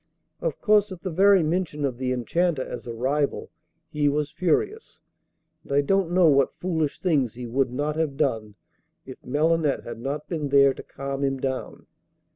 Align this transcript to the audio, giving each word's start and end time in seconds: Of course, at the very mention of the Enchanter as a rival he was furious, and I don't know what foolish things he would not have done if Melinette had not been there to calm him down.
Of 0.39 0.57
course, 0.61 0.91
at 0.91 1.03
the 1.03 1.11
very 1.11 1.43
mention 1.43 1.85
of 1.85 1.99
the 1.99 2.11
Enchanter 2.11 2.63
as 2.63 2.87
a 2.87 2.91
rival 2.91 3.51
he 3.91 4.09
was 4.09 4.31
furious, 4.31 4.99
and 5.61 5.71
I 5.73 5.81
don't 5.81 6.09
know 6.09 6.27
what 6.27 6.55
foolish 6.59 6.99
things 6.99 7.35
he 7.35 7.45
would 7.45 7.71
not 7.71 7.97
have 7.97 8.17
done 8.17 8.55
if 9.05 9.23
Melinette 9.23 9.83
had 9.83 9.99
not 9.99 10.27
been 10.27 10.49
there 10.49 10.73
to 10.73 10.81
calm 10.81 11.23
him 11.23 11.39
down. 11.39 11.85